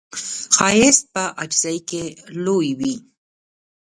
ښایست 0.55 1.03
په 1.13 1.23
عاجزۍ 1.39 1.77
کې 1.89 2.03
لوی 2.45 2.69
وي 2.79 2.95